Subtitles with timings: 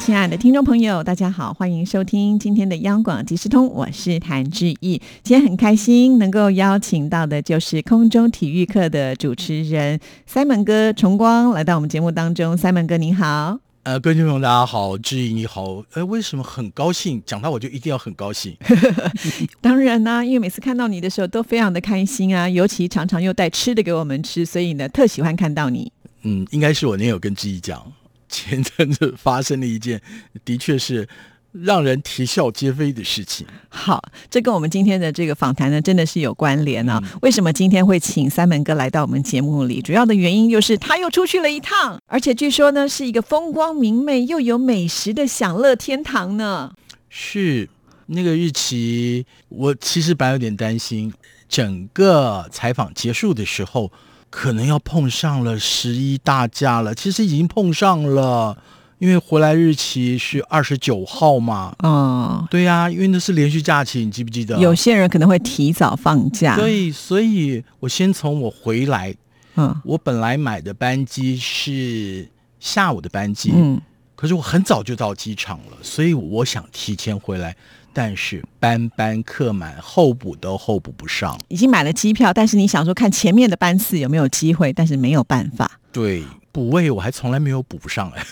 [0.00, 5.00] 亲爱的听众朋友，大家好，欢迎收听今天的央广即时通，我是谭志毅。
[5.22, 12.56] 今天很开心能够邀请到的就是空中体育课的主持人 Simon 哥崇光来到我们节目当中。
[12.56, 15.84] Simon 哥你好，呃，各位听众大家好，志毅你好。
[15.92, 17.22] 呃，为什么很高兴？
[17.26, 18.56] 讲到我就一定要很高兴。
[19.60, 25.92] 当然啦、因为每次看到你的时候都非常的开心啊，尤其常常又带吃的给我们吃，所以呢特喜欢看到你。
[26.22, 27.80] 嗯，应该是我那天有跟志毅讲，
[28.30, 30.00] 前阵子发生了一件，
[30.44, 31.08] 的确是
[31.52, 33.46] 让人啼笑皆非的事情。
[33.68, 37.02] 好，这跟我们今天的这个访谈呢，真的是有关联啊。
[37.22, 39.82] 为什么今天会请三门哥来到我们节目里？
[39.82, 46.72] 主要的原因就是他又出去了一趟，而且据说呢是一个风光明媚又有美食的享乐天堂呢。
[47.08, 47.68] 是
[48.06, 51.12] 那个日期，我其实本来有点担心，
[51.48, 53.90] 整个采访结束的时候，
[54.30, 56.94] 可能要碰上了十一大假了。
[56.94, 58.56] 其实已经碰上了，
[58.98, 61.74] 因为回来日期是二十九号嘛。
[61.82, 64.56] 嗯，对呀、因为那是连续假期，你记不记得？
[64.58, 66.54] 有些人可能会提早放假。
[66.56, 69.14] 所以，所以我先从我回来，
[69.56, 72.28] 嗯我本来买的班机是
[72.60, 73.80] 下午的班机，嗯，
[74.14, 77.56] 可是我很早就到机场了，所以我想提前回来，
[77.92, 81.38] 但是班班客满，候补都候补不上。
[81.48, 85.80] 已经买了机票，但是你想说看前面的班次有没有机会，但是没有办法。
[85.92, 88.24] 对，补位我还从来没有补不上哎，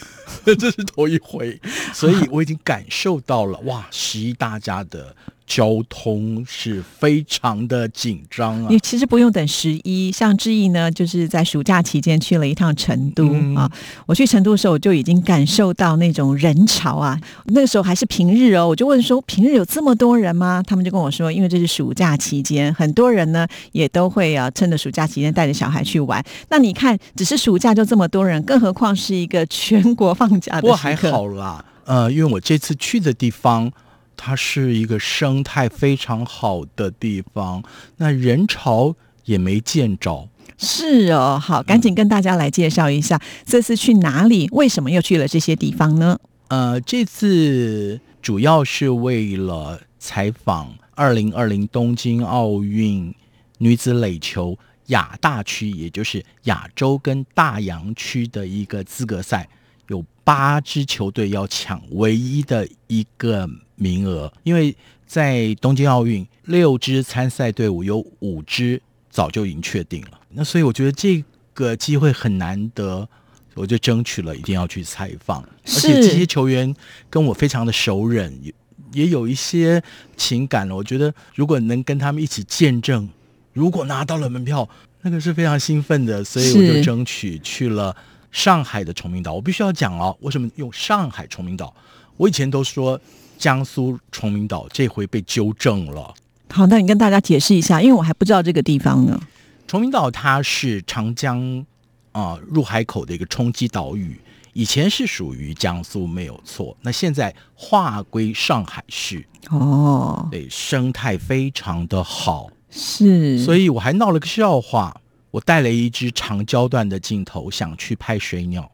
[0.58, 1.60] 这是头一回，
[1.92, 5.14] 所以我已经感受到了哇，十一大家的
[5.48, 8.78] 交通是非常的紧张啊你。
[8.80, 13.70] 其实不用等十一，像志毅呢，就是在暑假期间去了一趟成都、嗯啊。
[14.04, 17.18] 我去成都的时候，我就已经感受到那种人潮啊。
[17.46, 20.62] 那个时候还是平日哦，我就问说，平日有这么多人吗？
[20.66, 26.22] 他们就跟我说，因为这是暑假期间，很多人呢也都会啊，趁着暑假期间带着小孩去玩。
[26.50, 33.72] 那你看，只是暑假就这么多人，更何况是一个全国放假的不过还好啦，呃，因为我这次去的地方，
[34.18, 37.62] 它是一个生态非常好的地方，
[37.96, 40.28] 那人潮也没见着。
[40.58, 44.48] 是哦，好，赶紧跟大家来介绍一下，这次去哪里？
[44.50, 46.18] 为什么又去了这些地方呢？
[46.48, 53.14] 呃，这次主要是为了采访二零二零东京奥运
[53.58, 59.48] 女子垒球亚大区，也就是亚洲跟大洋区的一个资格赛，
[59.88, 64.74] 有八支球队要抢唯一的一个名额，因为
[65.06, 71.22] 在东京奥运六支参赛队伍有五支早就已经确定了，那所以我觉得这
[71.52, 73.08] 个机会很难得。
[73.54, 76.72] 我就争取了，一定要去采访，而且这些球员
[77.10, 78.54] 跟我非常的熟稔，也
[78.92, 79.82] 也有一些
[80.16, 80.76] 情感了。
[80.76, 83.08] 我觉得如果能跟他们一起见证，
[83.52, 84.68] 如果拿到了门票，
[85.02, 87.96] 那个是非常兴奋的，所以我就争取去了
[88.30, 89.32] 上海的崇明岛。
[89.32, 91.74] 我必须要讲哦，为什么用上海崇明岛？
[92.16, 93.00] 我以前都说
[93.36, 96.14] 江苏崇明岛，这回被纠正了。
[96.50, 99.20] 好，那你跟大家解释一下，因为我还不知道这个地方呢。
[99.66, 101.64] 崇明岛它是长江
[102.12, 104.18] 啊、入海口的一个冲击岛屿，
[104.54, 115.00] 以前是属于江苏没有错，那现在划归上海市，哦，对，生态非常的好，是，所以以我还闹了个笑话，
[115.30, 118.70] 我带了一支长焦段的镜头想去拍水鸟，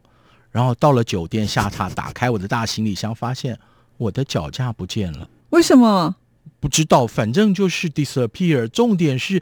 [0.51, 3.57] 然后到了酒店下榻，打开我的大行李箱，发现
[3.97, 5.29] 我的脚架不见了。
[5.49, 6.15] 为什么？
[6.59, 8.67] 不知道，反正就是 disappear。
[8.67, 9.41] 重点是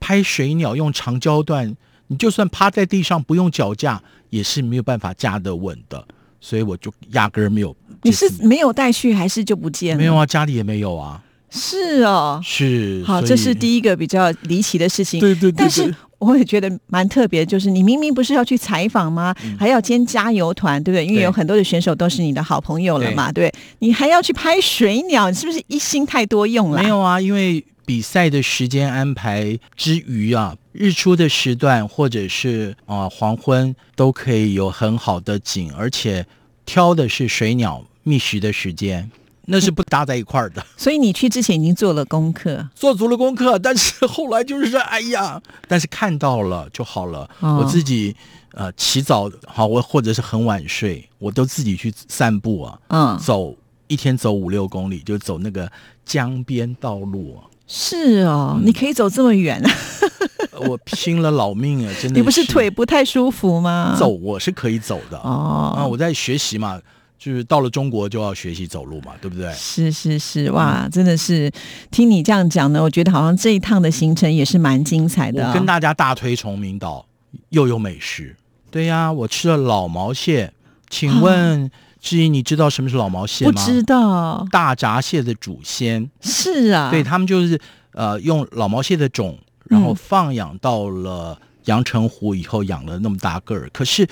[0.00, 1.76] 拍水鸟用长焦段，
[2.08, 6.04] 你就算趴在地上不用脚架，也是没有办法架得稳的。
[6.40, 7.76] 所以我就压根儿没有。
[8.02, 9.98] 你是没有带去，还是就不见了？
[9.98, 11.22] 没有啊，家里也没有啊。
[11.50, 12.40] 是哦。
[12.44, 15.18] 是，好，这是第一个比较离奇的事情。
[15.20, 19.34] 对对对但是对我也觉得蛮特别，就是你明明不是要去采访吗？
[19.58, 21.06] 还要兼加油团，对不对？
[21.06, 23.54] 因为有很多的选手都是你的好朋友了嘛，对对？
[23.78, 26.82] 你还要去拍水鸟，你是不是一心太多用了？
[26.82, 36.26] 没有啊，因为比赛的时间安排之余啊，日出的时段或者是啊、黄昏都可以有很好的景，而且
[36.66, 39.10] 挑的是水鸟觅食的时间，
[39.48, 40.64] 那是不搭在一块儿的。
[40.76, 42.68] 所以你去之前已经做了功课。
[42.74, 47.28] 做足了功课，但是后来就是说，哎呀，但是看到了就好了。
[47.40, 48.14] 哦我自己
[48.52, 53.54] 呃起早好，我或者是很晚睡，我都自己去散步啊，嗯，走
[53.86, 55.70] 一天走五六公里，就走那个
[56.04, 57.48] 江边道路啊。
[57.66, 59.70] 是哦，嗯你可以走这么远啊。
[60.68, 62.18] 我拼了老命啊，真的。
[62.18, 63.94] 你不是腿不太舒服吗？
[63.98, 66.80] 走我是可以走的哦啊，我在学习嘛，
[67.18, 69.52] 就是到了中国就要学习走路嘛，对不对？
[69.54, 71.50] 是是是，哇，真的是
[71.90, 77.04] 听你这样讲呢，我觉得好像这一趟的行程也是蛮精彩的、跟大家大推崇明岛，
[77.48, 78.36] 又有美食。
[78.70, 80.52] 对呀，我吃了老毛蟹，
[80.88, 81.70] 请问
[82.00, 83.52] 志怡，你知道什么是老毛蟹吗？
[83.52, 86.08] 不知道，大闸蟹的祖先。
[86.20, 87.58] 是啊，对他们就是
[87.92, 93.68] 呃用老毛蟹的种，然后嗯放养到了阳澄湖以后，养了那么大个儿。
[93.72, 94.06] 可是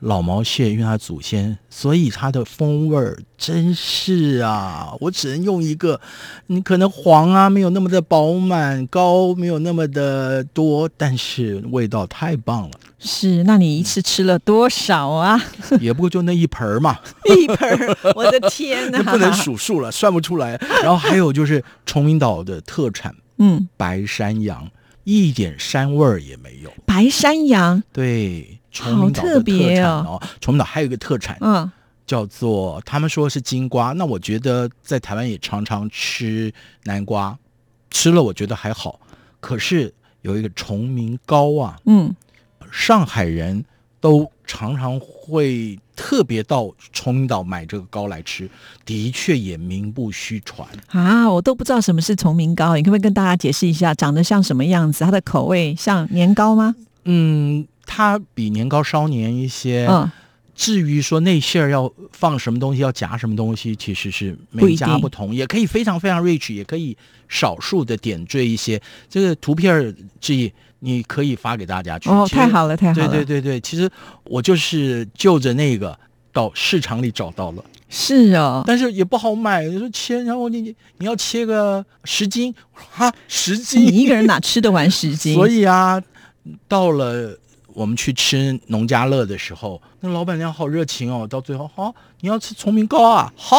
[0.00, 6.00] 老毛蟹因为它祖先，所以它的风味儿真是啊，我只能用一个，
[6.46, 12.70] 你可能黄啊没有那么的饱满，膏没有那么的多，但是味道太棒了。
[12.98, 13.42] 是。
[13.44, 15.40] 那你一次吃了多少啊？
[15.80, 16.98] 也不过就那一盆儿嘛，
[17.36, 18.98] 一盆儿，我的天哪！
[18.98, 19.32] 那不能。
[19.32, 20.60] 数数了，算不出来。
[20.82, 24.68] 然后还有就是崇明岛的特产嗯，白山羊，
[25.04, 26.72] 一点膻味儿也没有。
[26.84, 30.28] 白山羊，对，崇明岛的好特别产哦哦。
[30.40, 31.70] 崇明岛还有一个特产、嗯，
[32.06, 36.52] 叫做，他们说是金瓜，那我觉得在台湾也常常吃
[36.84, 37.36] 南瓜，
[37.90, 39.00] 吃了我觉得还好。
[39.40, 39.92] 可是
[40.22, 42.14] 有一个崇明糕啊，嗯，
[42.70, 43.64] 上海人
[44.00, 48.48] 都常常会特别到崇明岛买这个糕来吃，
[48.84, 50.66] 的确也名不虚传。
[50.88, 55.04] 啊，我都不知道什么是崇明糕，你可不可以跟大家解释一下，长得像什么样子？
[55.04, 56.74] 它的口味像年糕吗？
[57.04, 57.66] 嗯，
[57.98, 59.88] 它比年糕稍黏一些。
[59.90, 60.08] 嗯，
[60.54, 66.96] 至于说内馅儿要放什么东西，要夹什么东西，其实是每家不同，也可以非常非常 rich，也可以
[67.26, 68.80] 少数的点缀一些。
[69.10, 72.08] 这个图片儿之一，你可以发给大家去。
[72.08, 73.90] 哦，太好了，太好了，对对对对，其实
[74.22, 75.98] 我就是就着那个
[76.32, 79.64] 到市场里找到了，是哦，但是也不好买。
[79.64, 85.34] 你说切，然后你你你要切个十斤，哈，十斤你，一个人哪吃得完十斤？
[85.34, 86.00] 所以啊，
[86.68, 87.36] 到了
[87.78, 91.24] 我们去吃农家乐的时候，那老板娘好热情哦。
[91.30, 93.32] 到最后，好、你要吃崇明糕啊？
[93.36, 93.56] 好，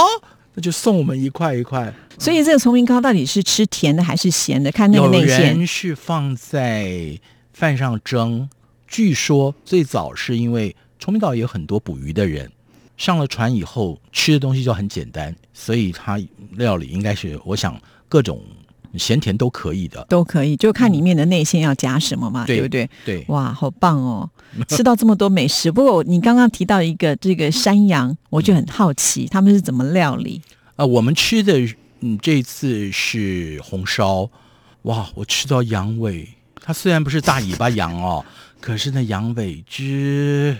[0.55, 1.93] 那就送我们一块一块。
[2.17, 4.69] 所以这个崇明糕到底是吃甜的还是咸的？
[4.73, 5.55] 看那个有内馅。
[5.55, 7.17] 人是放在
[7.53, 8.49] 饭上蒸，
[8.89, 12.51] 据说最早是因为崇明岛也有很多捕鱼的人。
[12.97, 16.19] 上了船以后，吃的东西就很简单，所以它
[16.51, 18.43] 料理应该是，我想各种
[18.97, 20.05] 咸甜都可以的。
[20.09, 22.89] 都可以，就看里面的内馅要加什么嘛，对对不对？
[23.05, 24.29] 对，哇，好棒哦！
[24.67, 25.71] 吃到这么多美食。
[25.71, 30.41] 不过你刚刚提到一个这个山羊，我就很好奇，他们是怎么料理？
[30.75, 31.59] 啊，我们吃的
[32.01, 34.29] 嗯这次是红烧，
[34.83, 36.27] 哇，我吃到羊尾，
[36.61, 38.25] 它虽然不是大尾巴羊哦，
[38.61, 40.57] 可是那羊尾汁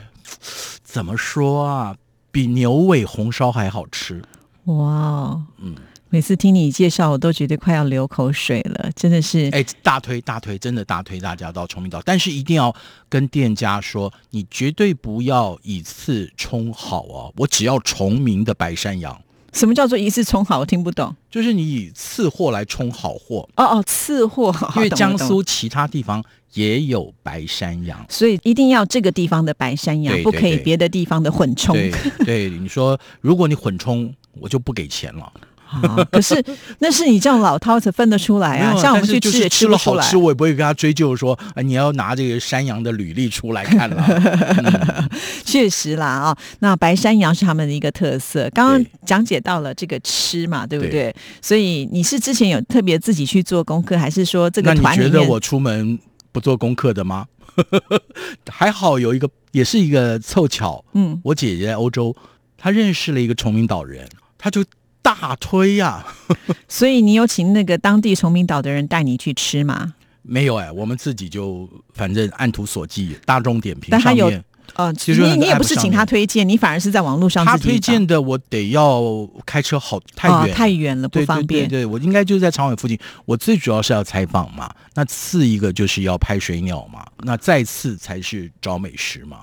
[0.84, 1.96] 怎么说啊，
[2.32, 4.22] 比牛尾红烧还好吃。
[4.66, 5.74] 哇哦，嗯，
[6.12, 9.48] 每次听你介绍，我都觉得快要流口水了，真的是。
[9.52, 12.76] 哎，大推大推，真的大推大家到崇明岛，但是一定要
[13.08, 19.22] 跟店家说，你绝对不要以次充好哦，我只要崇明的白山羊，
[19.54, 20.58] 什么叫做一次充好？
[20.58, 21.16] 我听不懂。
[21.30, 26.24] 就是你以次货来充好货，哦哦，次货，因为江苏其他地方
[26.54, 28.04] 也有白山羊。
[28.10, 31.76] 所以一定要这个地方的白山羊，对不可以别的地方的混充。
[31.76, 31.92] 对
[32.26, 35.32] 对，你说如果你混充，我就不给钱了。
[35.70, 36.44] 啊，可是
[36.80, 40.18] 那是你这样老饕才分得出来啊，像我们去吃也吃了好吃，。
[40.18, 44.04] 我也不会跟他追究说，啊，你要拿这个山羊的履历出来看了。
[44.58, 45.10] 嗯
[45.46, 48.48] 确实啦啊、那白山羊是他们的一个特色。
[48.54, 50.92] 刚刚讲解到了这个吃嘛，对不对？
[50.92, 55.12] 对所以你是之前有特别自己去做功课，还是说这个团里面？
[55.12, 55.98] 觉得我出门
[56.32, 57.26] 不做功课的吗？
[58.50, 62.16] 还好有一个，也是一个凑巧，嗯，我姐姐在欧洲，
[62.58, 64.64] 她认识了一个崇明岛人，她就
[65.10, 66.06] 大推呀、
[66.70, 69.96] 所以你有请那个当地崇明岛的人带你去吃吗？
[70.22, 74.44] 没有哎，我们自己就反正按图索骥，大众点评但他有上面，
[74.76, 79.02] 哦，其实你你也不是请他推荐，你反而是在网络上他推荐的我得要
[79.46, 81.64] 开车好太哦远，太远了，不方便。
[81.64, 83.00] 对对对，我应该就是在长尾附近。
[83.26, 89.40] 我最主要是要采访嘛，那次一个就是要拍水鸟嘛，那再次才是找美食嘛。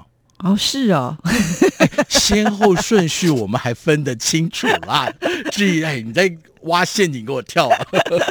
[0.47, 1.17] 哦，是哦，
[2.09, 5.13] 先后顺序我们还分得清楚啦。
[5.51, 6.31] 至于哎，你在
[6.63, 7.77] 挖陷阱给我跳、啊，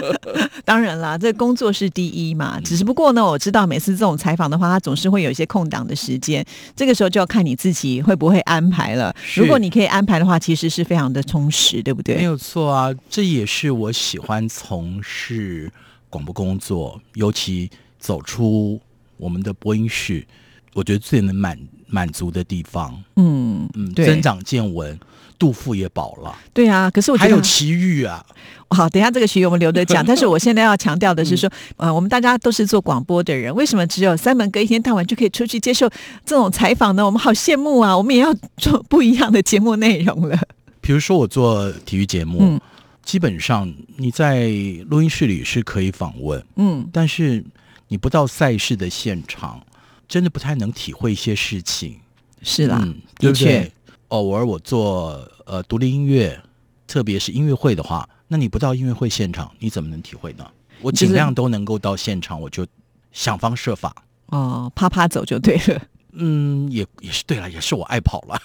[0.66, 2.60] 当然啦，这工作是第一嘛。
[2.62, 6.46] 只是不过呢，我知道每次这种采访的话，他总是会有一些空档的时间，
[6.76, 9.16] 这个时候就要看你自己会不会安排了。
[9.36, 12.16] 如果你可以安排的话，其实是非常的充实，对不对？
[12.16, 12.94] 没有错啊。
[13.10, 15.72] 这也是我喜欢从事
[16.10, 17.70] 广播工作，尤其
[18.00, 18.82] 走出
[19.18, 20.26] 我们的播音室。
[20.74, 21.58] 我觉得最能满
[21.88, 22.96] 满足的地方。
[23.16, 25.00] 嗯，嗯，对增长见闻，
[25.38, 26.90] 肚腹也饱了，对啊。
[26.90, 28.26] 可是我觉得还有奇遇啊。
[28.70, 30.04] 好，等一下这个徐我们留着讲。
[30.08, 35.90] 但是我现在要强调的是说，嗯呃，我们大家都是做广播的人，为什么只有三门哥一天到晚就可以出去接受
[36.26, 37.06] 这种采访呢？
[37.06, 37.96] 我们好羡慕啊！
[37.96, 40.38] 我们也要做不一样的节目内容了。
[40.82, 42.60] 比如说我做体育节目，嗯
[43.04, 44.50] 基本上你在
[44.90, 47.44] 录音室里是可以访问，嗯，但是
[47.88, 49.62] 你不到赛事的现场，
[50.08, 52.00] 真的不太能体会一些事情。
[52.42, 53.72] 是啦，嗯，对的确？
[54.10, 56.40] 偶尔我做呃独立音乐，
[56.86, 60.46] 特别是音乐会的话，那你不到音乐会现场，你怎么能体会呢？
[60.82, 62.66] 我尽量都能够到现场，我就
[63.12, 63.96] 想方设法。
[64.28, 65.82] 哦，啪啪走就对了。
[66.18, 68.42] 嗯，也也是对了，也是我爱跑了。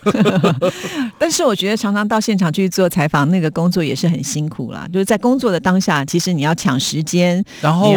[1.18, 4.88] 但是我觉得常常到现场去做采访，那个工作也是很辛苦啦。
[4.92, 7.94] 就是在工作的当下，其实你要抢时间，然后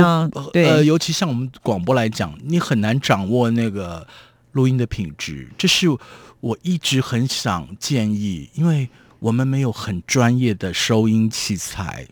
[0.52, 4.06] 对呃，尤其像我们广播来讲，你很难掌握那个
[4.52, 5.88] 录音的品质，这是
[6.40, 8.90] 我一直很想建议，因为
[9.20, 12.06] 我们没有很专业的收音器材。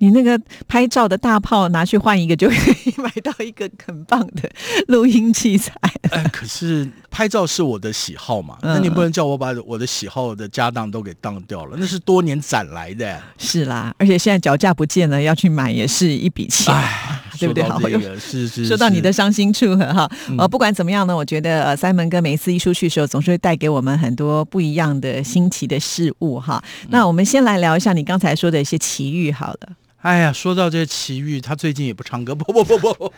[0.00, 2.54] 你那个拍照的大炮拿去换一个，就可
[2.84, 4.50] 以买到一个很棒的
[4.88, 5.72] 录音器材。
[6.10, 13.20] 哎，可是拍照是我的喜好嘛，嗯那你不能叫我把我的喜好的家当都给当掉了，那是多年攒来的。
[13.38, 16.74] 是啦，而且现在脚架不见了，要去买也是一笔钱。
[16.74, 26.62] 哎， 对不对好这个是是说到你的伤心处了哈，嗯呃，不管怎么样呢，我觉得呃，三门哥每一次一出去的时候，总是会带给我们很多不一样的新奇的事物哈。
[26.84, 29.68] 嗯那我们先来聊一下你刚才说的一些奇遇好了。
[30.02, 33.12] 哎呀，说到这奇遇，他最近也不唱歌，不不不不，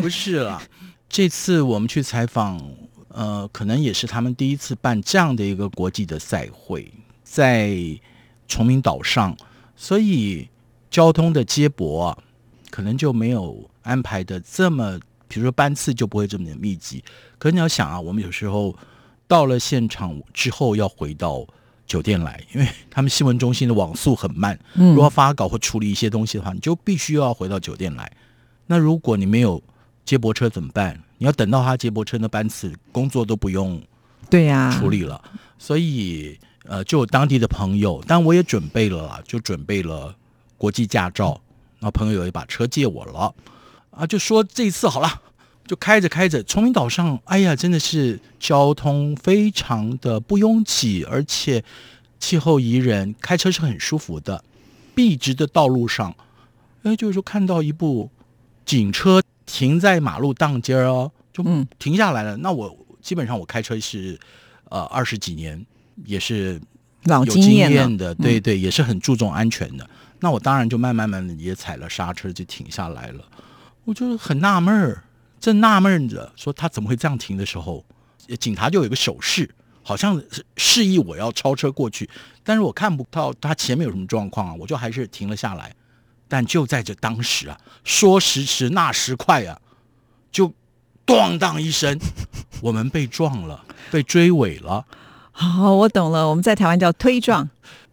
[0.00, 0.60] 不是啦。
[1.08, 2.60] 这次我们去采访，
[3.08, 6.92] 呃，可能也是他们第一次办这样的一个国际的赛会，
[7.22, 7.78] 在
[8.48, 9.36] 崇明岛上，
[9.76, 10.48] 所以
[10.90, 12.18] 交通的接驳啊，
[12.70, 17.04] 可能就没有安排的这么，比如说班次就不会这么的密集。
[17.38, 18.76] 可是你要想啊，我们有时候
[19.28, 21.46] 到了现场之后要回到
[21.86, 28.10] 酒店来，因为他们新闻中心的网速很慢，嗯如果发稿或处理一些东西的话，你就必须要回到酒店来。
[28.66, 29.62] 那如果你没有
[30.04, 31.00] 接驳车怎么办？
[31.18, 33.80] 你要等到他接驳车的班次，工作都不用
[34.28, 35.22] 对呀、处理了。
[35.58, 40.14] 所以呃，就有当地的朋友，但我也准备了啦，就准备了
[40.58, 41.40] 国际驾照。
[41.78, 43.34] 那朋友也把车借我了
[43.90, 45.22] 啊，就说这一次好了。
[45.66, 51.62] 就开着开着，崇明岛上，哎呀，真的是交通非常的不拥挤，而且
[52.18, 54.44] 气候宜人，开车是很舒服的。
[54.94, 56.16] 笔直的道路上，
[56.82, 58.10] 哎，就是说看到一部
[58.64, 62.36] 警车停在马路当间儿哦，就嗯停下来了。
[62.38, 64.18] 那我基本上我开车是
[64.70, 65.66] 呃二十几年，
[66.06, 66.60] 也是
[67.04, 69.88] 老有经经验的，对对，也是很注重安全的。
[70.20, 73.24] 那我当然就慢慢慢的也踩了刹车，就停下来了。
[73.84, 75.04] 我就很纳闷儿，
[75.46, 77.84] 正纳闷着说他怎么会这样停的时候，
[78.40, 79.48] 警察就有一个手势，
[79.80, 82.10] 好像是示意我要超车过去，
[82.42, 85.72] 但是我看不到他前面有什么状况啊，我就还是停了下来。
[86.26, 89.56] 但就在这当时啊，说时迟那时快啊，
[90.32, 90.52] 就
[91.06, 91.96] 咣当一声，
[92.60, 94.84] 我们被撞了，被追尾了。
[95.30, 97.48] 好、我懂了，我们在台湾叫推撞。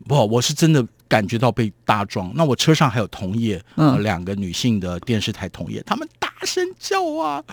[0.07, 2.31] 不，我是真的感觉到被大撞。
[2.33, 7.43] 那我车上还有同业，嗯呃，两个女性的电视台同业，他们大声叫啊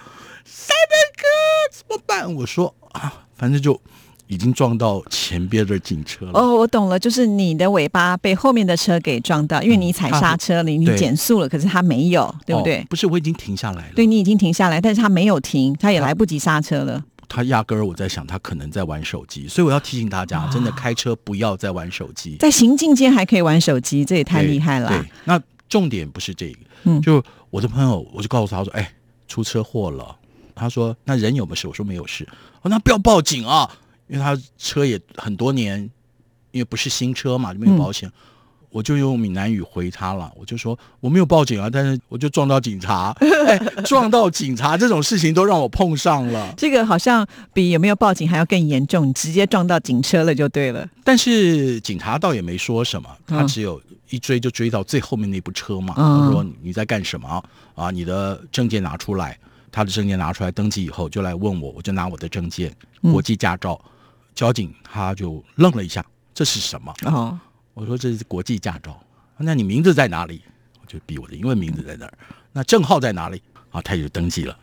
[0.46, 1.24] ，Simon 哥
[1.72, 2.34] 怎么办？
[2.34, 3.80] 我说啊，反正就
[4.26, 6.32] 已经撞到前边的警车了。
[6.34, 12.80] 哦，我懂了，就是你的尾巴被后面的车给撞到，因为你踩刹车了，你你减速了，可是他没有，对不对？
[12.80, 13.92] 哦不是，我已经停下来了。
[13.94, 17.04] 对你已经停下来，但是他没有停，他也来不及刹车了。
[17.32, 22.36] 他压根儿我在想，他可能在玩手机，所以我要提醒大家，真的开车不要再玩手机。
[22.40, 24.98] 在行进间还可以玩手机，这也太厉害了啊。
[24.98, 28.92] 对，对那重点不是这个，嗯就我的朋友，我就告诉他说，哎，
[29.28, 30.16] 出车祸了。
[30.54, 31.66] 他说，那人有没有事？
[31.66, 32.28] 我说没有事。
[32.62, 33.70] 哦，那不要报警啊，
[34.08, 35.90] 因为他车也很多年，
[36.50, 38.10] 因为不是新车嘛，就没有保险。
[38.70, 43.14] 我就用闽南语回他了，我就说我没有报警啊，但是我就撞到警察，
[43.46, 46.54] 哎，撞到警察这种事情都让我碰上了。
[46.56, 50.88] 这个好像比有没有报警还要更严重，你直接撞到警车了就对了。
[51.04, 55.94] 但是警察倒也没说什么，他嗯只有一追就追到最后面那部车嘛。
[55.96, 57.42] 嗯他说你在干什么
[57.74, 57.90] 啊？
[57.90, 59.38] 你的证件拿出来。
[59.72, 63.80] 他的证件拿出来登记以后，就来问我，我就拿我的证件，嗯国际驾照。
[64.34, 66.92] 交警他就愣了一下，这是什么？
[67.04, 67.38] 哦，
[67.80, 69.00] 我说这是国际驾照。
[69.38, 70.42] 那你名字在哪里？
[70.82, 72.12] 我就比我的英文名字在那儿。
[72.52, 73.40] 那证号在哪里？
[73.70, 74.54] 啊，他也就登记了。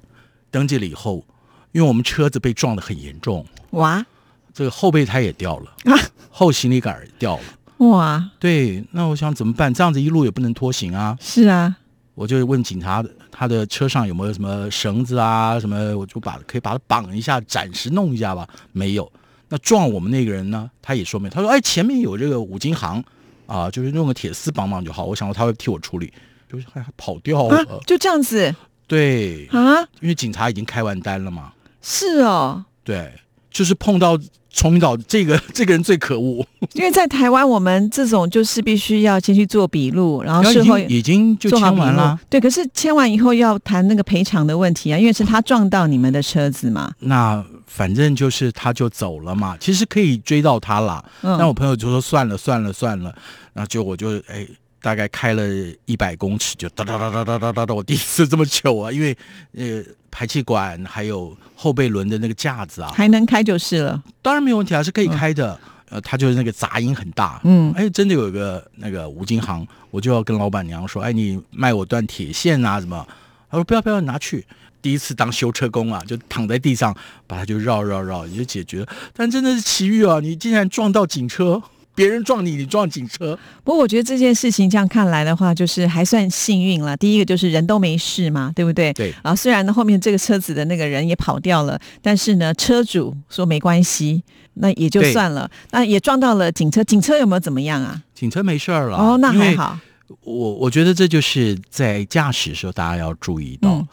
[0.51, 1.25] 登记了以后，
[1.71, 4.05] 因为我们车子被撞得很严重，哇
[4.53, 5.97] 这个后备胎也掉了，啊
[6.29, 7.43] 后行李杆也掉了。
[7.87, 9.73] 哇，对，那我想怎么办？
[9.73, 11.17] 这样子一路也不能拖行啊。
[11.19, 11.75] 是啊，
[12.13, 18.47] 我就问警察他的车上有没有什么绳子啊什么，我就把可以把它绑一下，暂时弄一下吧。
[18.73, 19.11] 没有。
[19.49, 20.69] 那撞我们那个人呢？
[20.81, 21.29] 他也说明。
[21.29, 23.03] 他说：“哎，前面有这个五金行
[23.45, 26.11] 啊，就是弄个铁丝绑绑就好。”我想说他会替我处理，
[26.51, 27.81] 就是还跑掉了。
[27.85, 28.53] 就这样子
[28.87, 29.81] 对啊？
[30.01, 31.53] 因为警察已经开完单了嘛。
[31.81, 32.65] 是哦。
[32.83, 33.11] 对，
[33.51, 34.19] 就是碰到。
[34.49, 42.19] 崇明岛这个 这个人最可恶，因为在台湾，我们这种就是必须要先去做笔录，然后事后已经就签完了。
[42.27, 46.91] 对，可是签完以后要谈那个赔偿的问题啊，因为是他撞到你们的车子嘛。
[47.01, 51.05] 那反正就是他就走了嘛，其实可以追到他了。
[51.21, 53.13] 那我朋友就说算了算了算了，
[53.53, 54.47] 然后就我就哎。
[54.79, 55.43] 大概开了
[55.85, 58.91] 一百公尺，就哒哒哒哒哒哒哒哒，我第一次这么久啊！
[58.91, 59.17] 因为
[59.53, 64.01] 呃，排气管还有后备轮的那个架子啊，还能开就是了。
[64.21, 65.59] 当然没有问题啊，是可以开的。
[65.89, 67.41] 呃，它就是那个杂音很大。
[67.43, 72.79] 嗯，哎，真的有一个那个五金行，我就要跟老板娘说，哎，你卖我段铁线啊？
[72.79, 73.05] 什么？
[73.49, 74.45] 他说不要不要，拿去。
[74.81, 78.87] 第一次当修车工啊，就躺在地上把它就绕绕绕，也就解决了。
[79.13, 80.19] 但真的是奇遇啊！
[80.21, 81.61] 你竟然撞到警车。
[81.95, 83.35] 别人撞你，你撞警车。
[83.63, 86.95] 不过我觉得这件事情这样看来的话，就是还算幸运了。
[86.95, 88.93] 第一个就是人都没事嘛，对不对？
[88.93, 89.09] 对。
[89.23, 94.21] 然后虽然呢后面这个车子的那个人也跑掉了，但是呢车主说没关系，
[94.53, 95.49] 那也就算了。
[95.71, 97.99] 那也撞到了警车，警车有没有怎么样啊？
[98.13, 98.97] 警车没事儿了。
[98.97, 99.79] 哦，那还好。
[100.21, 103.83] 我我觉得这就是在驾驶的时候大家要注意到，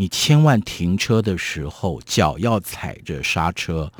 [0.00, 3.92] 你千万停车的时候脚要踩着刹车，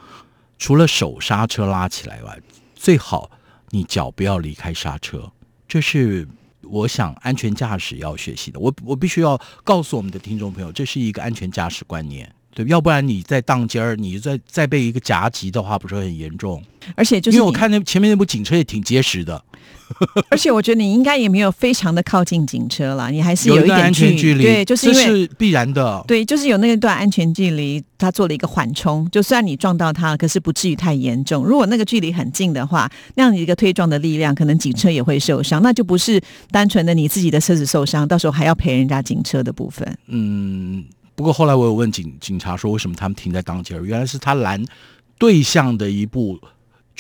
[0.57, 2.41] 除了手刹车拉起来外，
[2.75, 3.31] 最好。
[3.71, 5.31] 你脚不要离开刹车，
[5.67, 6.27] 这是
[6.63, 8.59] 我想安全驾驶要学习的。
[8.59, 12.33] 我我必须要告诉我们的听众朋友，这是一个安全驾驶观念，
[12.65, 16.61] 对，要不然你在当间儿，你再再被一个夹击的话，不是很严重？
[16.97, 19.41] 而且就是因为我看那前面那部警车也挺结实的。
[20.29, 24.43] 而且我觉得你应该也没有非常的靠近警车了，你还是有一点安全距离。
[24.43, 26.05] 对，就是因为必然的。
[26.07, 29.09] 对，就是有那一段安全距离，他做了一个缓冲。
[29.11, 31.43] 就算你撞到他，可是不至于太严重。
[31.43, 35.63] 如果那个距离很近的话，那样一个推撞的力量，可能警车也会受伤。
[35.63, 39.97] 那就不是单纯的你自己的车子受伤，到时候还要赔人家警车的部分。
[40.09, 40.85] 嗯，
[41.19, 43.77] 不过后来我有问警警察说，为什么他们停在当街？
[43.83, 44.65] 原来是他拦
[45.19, 46.39] 对向的一部。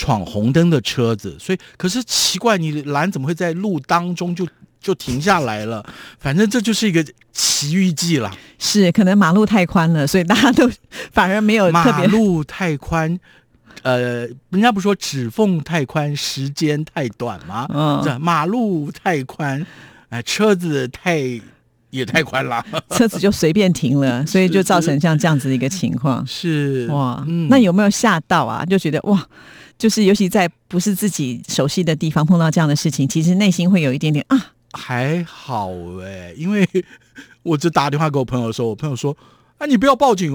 [0.01, 4.47] 闯红灯的车子，所以可是奇怪，你拦怎么会在路当中就
[4.81, 5.85] 就停下来了？
[6.21, 8.31] 反正这就是一个奇遇记了。
[8.61, 10.71] 是，可能马路太宽了，所以大家都
[11.11, 12.07] 反而没有特别。
[12.07, 13.19] 马路太宽，
[13.83, 17.67] 呃，人家不说指缝太宽，时间太短吗？
[17.69, 19.67] 嗯，这马路太宽，
[20.11, 21.41] 哎，车子太
[21.91, 26.27] 也太宽了， 车子就随便停了， 所以就造成像这样子的一个情况。
[26.27, 28.65] 是哇，那有没有吓到啊？
[28.65, 29.27] 就觉得哇。
[29.79, 34.53] 就是尤其在不是自己熟悉的地方碰到这样的事情，其实内心会有一点点啊。
[34.73, 35.71] 还好
[36.03, 36.69] 哎，因为
[37.45, 39.17] 我就打电话给我朋友的时候，我朋友说
[39.59, 40.35] ：“啊，你不要报警。”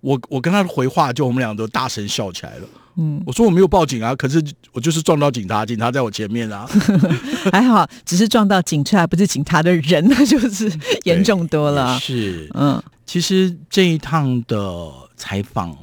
[0.00, 2.68] 我我跟他的回话，就我们俩都大声笑起来了。
[2.96, 6.66] 嗯，我说我没有报警啊，可是我就是撞到警察，警察在我前面啊。
[7.52, 10.72] 还好，只是撞到警车，不是警察的人，那就是
[11.04, 11.98] 严重多了。
[12.00, 15.76] 是，嗯，其实这一趟的采访。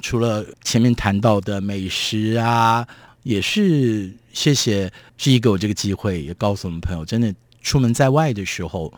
[0.00, 2.86] 除了前面谈到的美食啊，
[3.24, 8.90] 也是谢谢志毅给我这个机会，也告诉我们朋友，真的出门在外的时候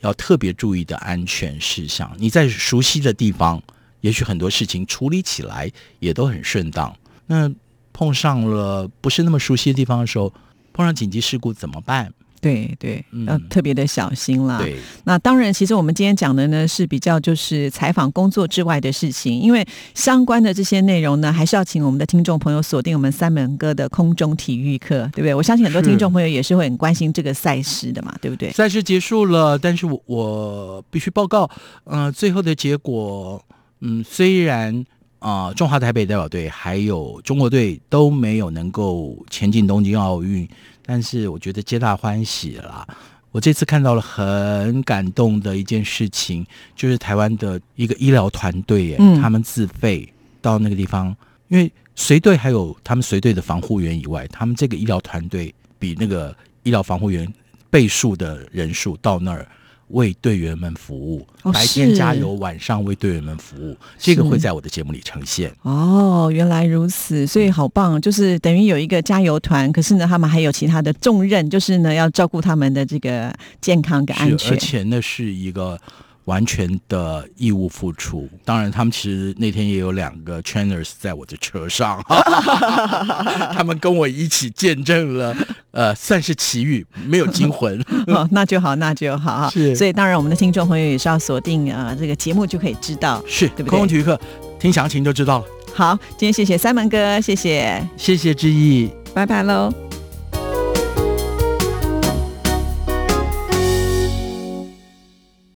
[0.00, 2.10] 要特别注意的安全事项。
[2.18, 3.62] 你在熟悉的地方，
[4.02, 6.94] 也许很多事情处理起来也都很顺当。
[7.26, 7.50] 那
[7.92, 10.32] 碰上了不是那么熟悉的地方的时候，
[10.72, 12.12] 碰上紧急事故怎么办？
[12.40, 14.58] 对对，要特别的小心啦。
[14.58, 25.32] 对，那当然，其实我们今天讲的呢是比较就是采访工作之外的事情，因为相关的这些内容呢，还是要请我们的听众朋友锁定我们三门哥的空中体育课，对不对？
[25.32, 28.50] 我相信很多听众朋友也是会很关心这个赛事的嘛，对不对？
[28.50, 31.48] 赛事结束了，但是我我必须报告，
[31.84, 33.40] 嗯，最后的结果，
[33.82, 34.84] 嗯，虽然
[35.18, 40.48] 啊，中华台北代表队还有中国队都没有能够前进东京奥运。
[40.84, 42.84] 但是我觉得皆大欢喜啦。
[43.30, 51.16] 我这次看到了很感动的一件事情，就是台湾的一个医疗团队，哎，他们自费到那个地方，
[51.48, 57.32] 因为随队还有他们随队的防护员以外，他们这个医疗团队比那个医疗防护员
[57.70, 59.46] 倍数的人数到那儿。
[59.88, 65.52] 为队员们服务，白天加油，晚上为队员们服务，这个会在我的节目里呈现。
[65.62, 74.52] 哦，原来如此，所以好棒，就是等于有一个加油团，可是呢，他们还有其他的重任，就是呢，要照顾他们的这个健康跟安全。
[74.52, 75.78] 而且呢是一个
[76.24, 78.28] 完全的义务付出。
[78.44, 82.02] 当然，他们其实那天也有两个 trainers 在我的车上，
[83.52, 85.34] 他们跟我一起见证了，
[85.72, 87.80] 呃，算是奇遇，没有惊魂。
[88.08, 89.50] 哦，那就好，那就好。
[89.50, 93.22] 是所以当然我们的听众朋友也是要锁定啊、呃这个节目就可以知道。
[93.26, 94.18] 是，对不对空中体育课
[94.58, 95.44] 听详情就知道了。
[95.74, 98.90] 好，今天谢谢三门哥，谢谢，谢谢志毅。
[99.14, 99.91] 拜拜喽。